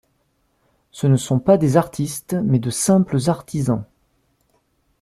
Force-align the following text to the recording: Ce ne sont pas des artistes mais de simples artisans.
Ce 0.89 1.05
ne 1.05 1.15
sont 1.15 1.39
pas 1.39 1.59
des 1.59 1.77
artistes 1.77 2.35
mais 2.43 2.57
de 2.57 2.71
simples 2.71 3.19
artisans. 3.29 3.85